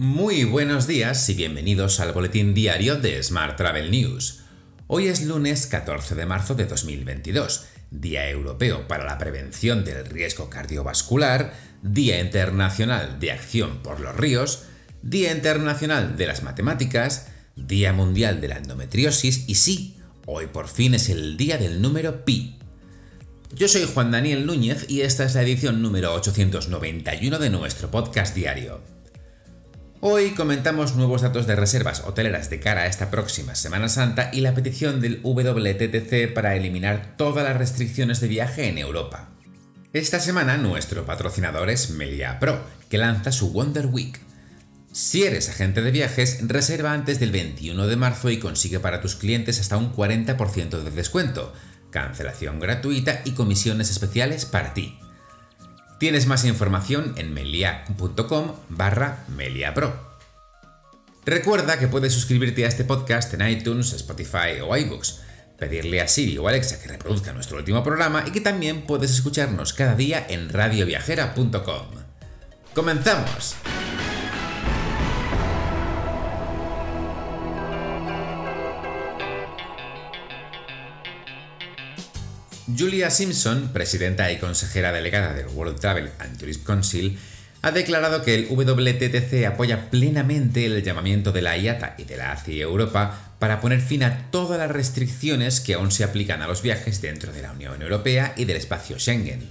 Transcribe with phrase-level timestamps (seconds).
[0.00, 4.40] Muy buenos días y bienvenidos al boletín diario de Smart Travel News.
[4.86, 10.48] Hoy es lunes 14 de marzo de 2022, Día Europeo para la Prevención del Riesgo
[10.48, 14.62] Cardiovascular, Día Internacional de Acción por los Ríos,
[15.02, 20.94] Día Internacional de las Matemáticas, Día Mundial de la Endometriosis y sí, hoy por fin
[20.94, 22.58] es el día del número pi.
[23.54, 28.34] Yo soy Juan Daniel Núñez y esta es la edición número 891 de nuestro podcast
[28.34, 28.80] diario.
[30.02, 34.40] Hoy comentamos nuevos datos de reservas hoteleras de cara a esta próxima Semana Santa y
[34.40, 39.28] la petición del WTTC para eliminar todas las restricciones de viaje en Europa.
[39.92, 44.18] Esta semana nuestro patrocinador es Melia Pro, que lanza su Wonder Week.
[44.90, 49.16] Si eres agente de viajes, reserva antes del 21 de marzo y consigue para tus
[49.16, 51.52] clientes hasta un 40% de descuento,
[51.90, 54.99] cancelación gratuita y comisiones especiales para ti.
[56.00, 59.92] Tienes más información en melia.com barra meliapro.
[61.26, 65.20] Recuerda que puedes suscribirte a este podcast en iTunes, Spotify o iBooks,
[65.58, 69.74] pedirle a Siri o Alexa que reproduzca nuestro último programa y que también puedes escucharnos
[69.74, 71.88] cada día en radioviajera.com.
[72.72, 73.56] ¡Comenzamos!
[82.78, 87.18] Julia Simpson, presidenta y consejera delegada del World Travel and Tourism Council,
[87.62, 92.32] ha declarado que el WTTC apoya plenamente el llamamiento de la IATA y de la
[92.32, 96.62] ACI Europa para poner fin a todas las restricciones que aún se aplican a los
[96.62, 99.48] viajes dentro de la Unión Europea y del espacio Schengen.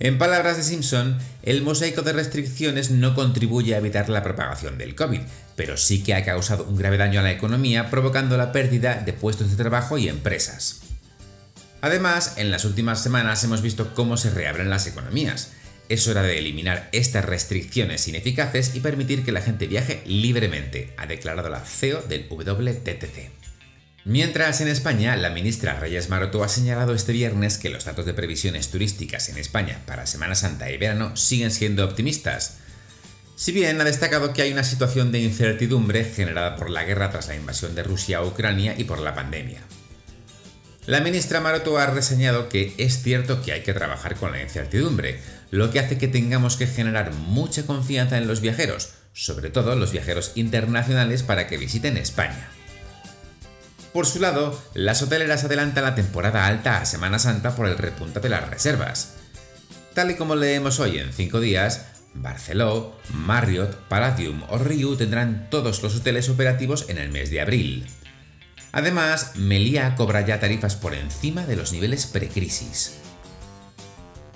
[0.00, 4.96] En palabras de Simpson, el mosaico de restricciones no contribuye a evitar la propagación del
[4.96, 5.20] COVID,
[5.54, 9.12] pero sí que ha causado un grave daño a la economía provocando la pérdida de
[9.12, 10.91] puestos de trabajo y empresas.
[11.82, 15.52] Además, en las últimas semanas hemos visto cómo se reabren las economías.
[15.88, 21.06] Es hora de eliminar estas restricciones ineficaces y permitir que la gente viaje libremente, ha
[21.06, 23.32] declarado la CEO del WTTC.
[24.04, 28.14] Mientras en España, la ministra Reyes Maroto ha señalado este viernes que los datos de
[28.14, 32.58] previsiones turísticas en España para Semana Santa y verano siguen siendo optimistas.
[33.34, 37.26] Si bien ha destacado que hay una situación de incertidumbre generada por la guerra tras
[37.26, 39.62] la invasión de Rusia a Ucrania y por la pandemia.
[40.84, 45.20] La ministra Maroto ha reseñado que es cierto que hay que trabajar con la incertidumbre,
[45.52, 49.92] lo que hace que tengamos que generar mucha confianza en los viajeros, sobre todo los
[49.92, 52.48] viajeros internacionales para que visiten España.
[53.92, 58.18] Por su lado, las hoteleras adelantan la temporada alta a Semana Santa por el repunte
[58.18, 59.14] de las reservas.
[59.94, 65.80] Tal y como leemos hoy en 5 días, Barceló, Marriott, Palladium o Riu tendrán todos
[65.80, 67.86] los hoteles operativos en el mes de abril.
[68.72, 72.94] Además, Melia cobra ya tarifas por encima de los niveles precrisis.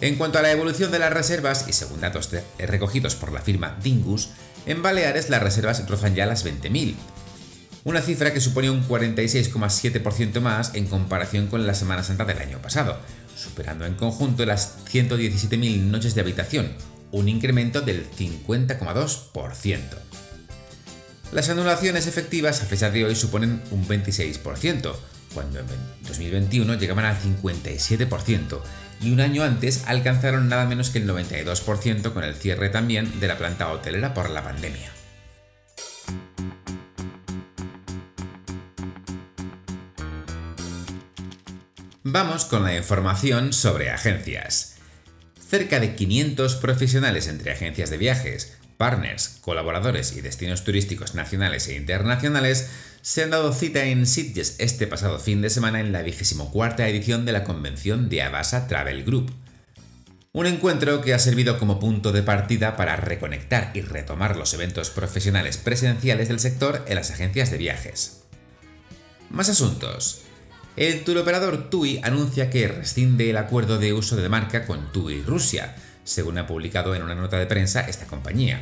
[0.00, 3.78] En cuanto a la evolución de las reservas, y según datos recogidos por la firma
[3.82, 4.30] Dingus,
[4.66, 6.94] en Baleares las reservas rozan ya las 20.000,
[7.84, 12.62] una cifra que supone un 46,7% más en comparación con la Semana Santa del año
[12.62, 12.98] pasado,
[13.36, 16.72] superando en conjunto las 117.000 noches de habitación,
[17.10, 19.80] un incremento del 50,2%.
[21.32, 24.94] Las anulaciones efectivas a fecha de hoy suponen un 26%,
[25.32, 25.66] cuando en
[26.06, 28.60] 2021 llegaban al 57%,
[29.00, 33.28] y un año antes alcanzaron nada menos que el 92% con el cierre también de
[33.28, 34.92] la planta hotelera por la pandemia.
[42.02, 44.74] Vamos con la información sobre agencias.
[45.48, 51.76] Cerca de 500 profesionales entre agencias de viajes, partners, colaboradores y destinos turísticos nacionales e
[51.76, 52.68] internacionales
[53.00, 57.24] se han dado cita en Sitges este pasado fin de semana en la 24 edición
[57.24, 59.30] de la convención de Abasa Travel Group.
[60.32, 64.90] Un encuentro que ha servido como punto de partida para reconectar y retomar los eventos
[64.90, 68.22] profesionales presenciales del sector en las agencias de viajes.
[69.30, 70.22] Más asuntos.
[70.74, 75.76] El turoperador TUI anuncia que rescinde el acuerdo de uso de marca con TUI Rusia,
[76.04, 78.60] según ha publicado en una nota de prensa esta compañía.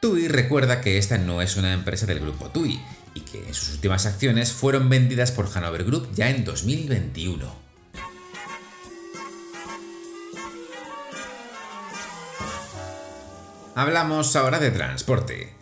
[0.00, 2.80] TUI recuerda que esta no es una empresa del grupo TUI
[3.14, 7.68] y que en sus últimas acciones fueron vendidas por Hanover Group ya en 2021.
[13.74, 15.52] Hablamos ahora de transporte.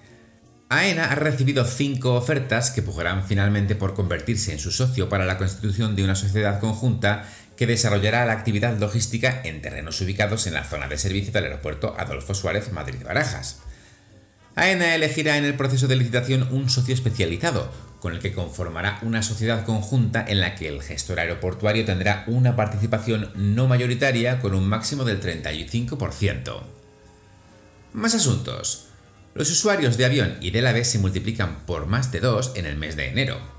[0.68, 5.38] AENA ha recibido cinco ofertas que pujarán finalmente por convertirse en su socio para la
[5.38, 10.64] constitución de una sociedad conjunta que desarrollará la actividad logística en terrenos ubicados en la
[10.64, 13.60] zona de servicio del aeropuerto Adolfo Suárez Madrid-Barajas.
[14.54, 17.70] AENA elegirá en el proceso de licitación un socio especializado,
[18.00, 22.56] con el que conformará una sociedad conjunta en la que el gestor aeroportuario tendrá una
[22.56, 26.62] participación no mayoritaria con un máximo del 35%.
[27.92, 28.88] Más asuntos.
[29.34, 32.76] los usuarios de avión y del AVE se multiplican por más de dos en el
[32.76, 33.55] mes de enero.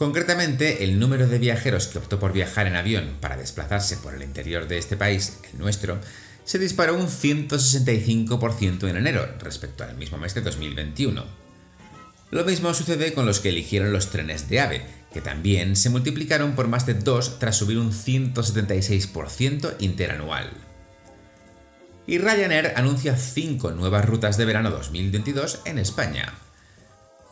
[0.00, 4.22] Concretamente, el número de viajeros que optó por viajar en avión para desplazarse por el
[4.22, 6.00] interior de este país, el nuestro,
[6.42, 11.22] se disparó un 165% en enero respecto al mismo mes de 2021.
[12.30, 16.54] Lo mismo sucede con los que eligieron los trenes de AVE, que también se multiplicaron
[16.54, 20.50] por más de dos tras subir un 176% interanual
[22.06, 26.32] y Ryanair anuncia 5 nuevas rutas de verano 2022 en España.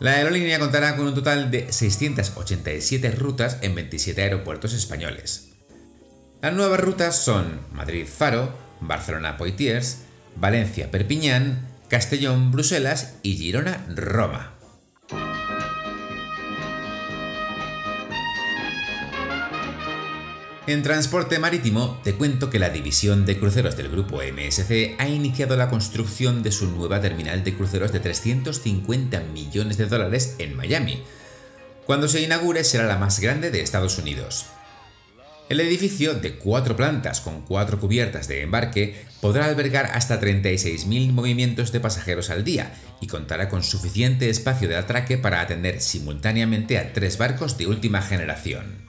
[0.01, 5.49] La aerolínea contará con un total de 687 rutas en 27 aeropuertos españoles.
[6.41, 10.03] Las nuevas rutas son Madrid-Faro, Barcelona-Poitiers,
[10.37, 14.58] Valencia-Perpiñán, Castellón-Bruselas y Girona-Roma.
[20.69, 25.57] En transporte marítimo, te cuento que la división de cruceros del grupo MSC ha iniciado
[25.57, 31.03] la construcción de su nueva terminal de cruceros de 350 millones de dólares en Miami.
[31.87, 34.45] Cuando se inaugure será la más grande de Estados Unidos.
[35.49, 41.73] El edificio, de cuatro plantas con cuatro cubiertas de embarque, podrá albergar hasta 36.000 movimientos
[41.73, 46.93] de pasajeros al día y contará con suficiente espacio de atraque para atender simultáneamente a
[46.93, 48.88] tres barcos de última generación.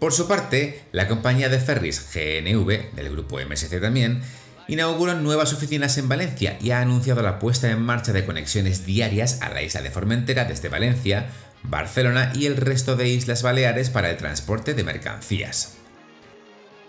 [0.00, 4.22] Por su parte, la compañía de ferries GNV, del grupo MSC también,
[4.66, 9.42] inauguró nuevas oficinas en Valencia y ha anunciado la puesta en marcha de conexiones diarias
[9.42, 11.26] a la isla de Formentera desde Valencia,
[11.64, 15.74] Barcelona y el resto de Islas Baleares para el transporte de mercancías.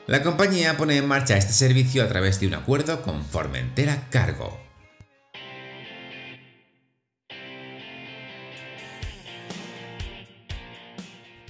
[0.07, 4.60] La compañía pone en marcha este servicio a través de un acuerdo con Formentera Cargo.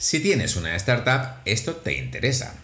[0.02, 2.56] Si tienes una startup, esto te interesa.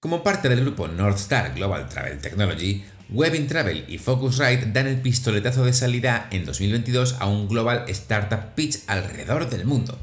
[0.00, 4.96] Como parte del grupo North Star Global Travel Technology, Webin Travel y Focusrite dan el
[4.96, 9.98] pistoletazo de salida en 2022 a un Global Startup Pitch alrededor del mundo.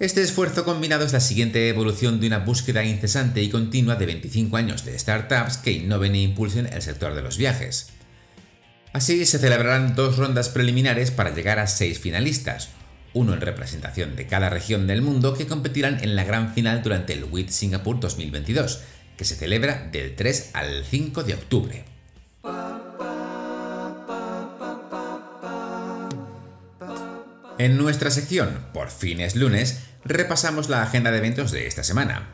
[0.00, 4.56] Este esfuerzo combinado es la siguiente evolución de una búsqueda incesante y continua de 25
[4.56, 7.90] años de startups que innoven e impulsen el sector de los viajes.
[8.92, 12.70] Así se celebrarán dos rondas preliminares para llegar a seis finalistas,
[13.12, 17.12] uno en representación de cada región del mundo que competirán en la gran final durante
[17.12, 18.82] el WIT Singapur 2022,
[19.16, 21.84] que se celebra del 3 al 5 de octubre.
[27.58, 32.28] En nuestra sección Por fin es lunes, repasamos la agenda de eventos de esta semana.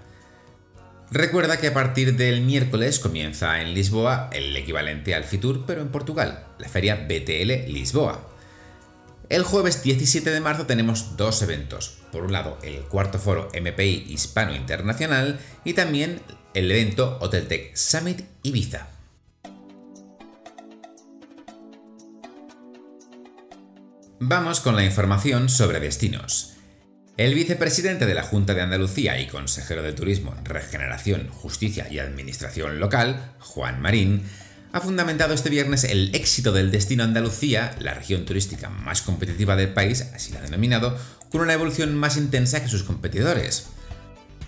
[1.11, 5.89] Recuerda que a partir del miércoles comienza en Lisboa el equivalente al Fitur, pero en
[5.89, 8.36] Portugal, la feria BTL Lisboa.
[9.29, 11.99] El jueves 17 de marzo tenemos dos eventos.
[12.13, 16.21] Por un lado, el cuarto foro MPI Hispano Internacional y también
[16.55, 18.87] el evento Hoteltech Summit Ibiza.
[24.21, 26.53] Vamos con la información sobre destinos.
[27.17, 32.79] El vicepresidente de la Junta de Andalucía y consejero de Turismo, Regeneración, Justicia y Administración
[32.79, 34.23] Local, Juan Marín,
[34.77, 39.71] ha fundamentado este viernes el éxito del destino Andalucía, la región turística más competitiva del
[39.71, 40.99] país, así la ha denominado,
[41.31, 43.69] con una evolución más intensa que sus competidores.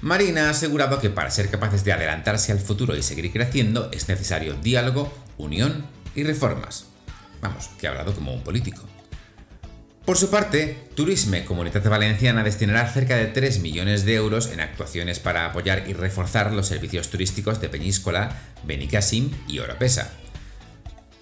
[0.02, 4.06] Marina ha asegurado que para ser capaces de adelantarse al futuro y seguir creciendo es
[4.10, 6.84] necesario diálogo, unión y reformas.
[7.40, 8.82] Vamos, que ha hablado como un político.
[10.08, 15.20] Por su parte, Turisme Comunidad Valenciana destinará cerca de 3 millones de euros en actuaciones
[15.20, 20.10] para apoyar y reforzar los servicios turísticos de Peñíscola, Benicassim y Oropesa.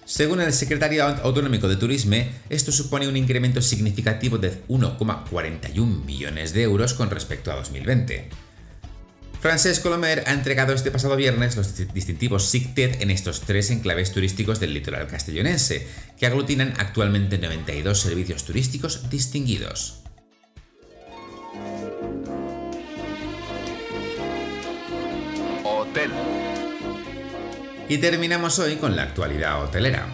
[0.07, 6.63] Según el secretario autonómico de Turisme, esto supone un incremento significativo de 1,41 millones de
[6.63, 8.29] euros con respecto a 2020.
[9.41, 14.61] Francesc Colomer ha entregado este pasado viernes los distintivos SICTED en estos tres enclaves turísticos
[14.61, 15.85] del litoral castellonense,
[16.17, 20.03] que aglutinan actualmente 92 servicios turísticos distinguidos.
[25.65, 26.11] Hotel.
[27.89, 30.05] Y terminamos hoy con la actualidad hotelera.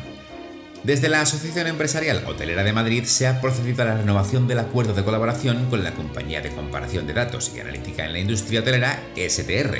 [0.83, 4.93] Desde la Asociación Empresarial Hotelera de Madrid se ha procedido a la renovación del acuerdo
[4.93, 8.99] de colaboración con la compañía de comparación de datos y analítica en la industria hotelera
[9.15, 9.75] STR.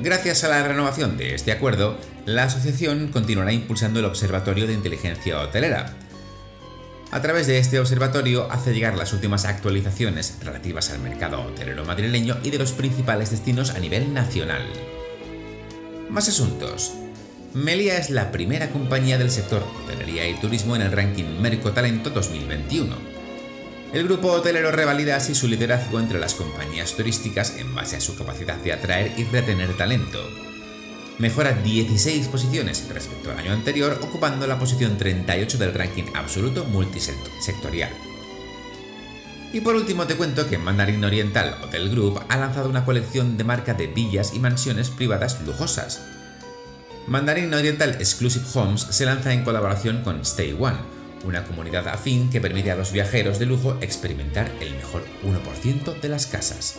[0.00, 5.40] Gracias a la renovación de este acuerdo, la asociación continuará impulsando el Observatorio de Inteligencia
[5.40, 5.94] Hotelera.
[7.10, 12.36] A través de este observatorio hace llegar las últimas actualizaciones relativas al mercado hotelero madrileño
[12.42, 14.66] y de los principales destinos a nivel nacional.
[16.08, 16.92] Más asuntos.
[17.52, 22.10] Melia es la primera compañía del sector hotelería y turismo en el ranking Merco Talento
[22.10, 22.94] 2021.
[23.92, 28.16] El grupo hotelero revalida así su liderazgo entre las compañías turísticas en base a su
[28.16, 30.20] capacidad de atraer y retener talento.
[31.18, 37.90] mejora 16 posiciones respecto al año anterior, ocupando la posición 38 del ranking absoluto multisectorial.
[39.52, 43.44] Y por último te cuento que Mandarin Oriental Hotel Group ha lanzado una colección de
[43.44, 46.02] marca de villas y mansiones privadas lujosas.
[47.06, 50.78] Mandarin Oriental Exclusive Homes se lanza en colaboración con Stay One,
[51.24, 56.08] una comunidad afín que permite a los viajeros de lujo experimentar el mejor 1% de
[56.08, 56.78] las casas.